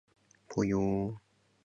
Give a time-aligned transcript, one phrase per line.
[0.49, 1.15] ぽよー